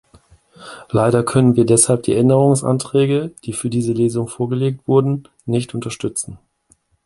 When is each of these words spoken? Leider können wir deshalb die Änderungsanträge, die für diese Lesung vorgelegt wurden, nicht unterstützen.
Leider 0.89 1.23
können 1.23 1.55
wir 1.55 1.63
deshalb 1.63 2.01
die 2.01 2.15
Änderungsanträge, 2.15 3.35
die 3.45 3.53
für 3.53 3.69
diese 3.69 3.93
Lesung 3.93 4.27
vorgelegt 4.27 4.87
wurden, 4.87 5.27
nicht 5.45 5.75
unterstützen. 5.75 6.39